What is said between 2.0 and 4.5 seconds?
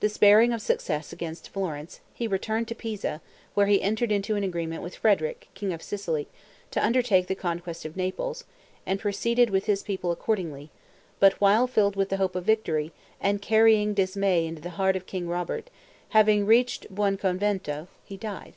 he returned to Pisa, where he entered into an